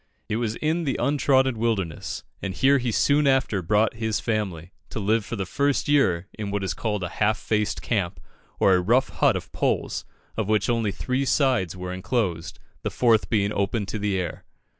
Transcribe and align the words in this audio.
It 0.27 0.37
was 0.37 0.55
in 0.55 0.83
the 0.85 0.95
untrodden 0.99 1.59
wilderness, 1.59 2.23
and 2.41 2.55
here 2.55 2.79
he 2.79 2.91
soon 2.91 3.27
after 3.27 3.61
brought 3.61 3.93
his 3.93 4.19
family, 4.19 4.71
to 4.89 4.99
live 4.99 5.23
for 5.23 5.35
the 5.35 5.45
first 5.45 5.87
year 5.87 6.27
in 6.33 6.49
what 6.49 6.63
is 6.63 6.73
called 6.73 7.03
a 7.03 7.09
half 7.21 7.37
faced 7.37 7.83
camp, 7.83 8.19
or 8.59 8.73
a 8.73 8.81
rough 8.81 9.09
hut 9.09 9.35
of 9.35 9.51
poles, 9.51 10.03
of 10.35 10.49
which 10.49 10.71
only 10.71 10.91
three 10.91 11.23
sides 11.23 11.77
were 11.77 11.93
enclosed, 11.93 12.57
the 12.81 12.89
fourth 12.89 13.29
being 13.29 13.51
open 13.53 13.85
to 13.85 13.99
the 13.99 14.17
air. 14.19 14.43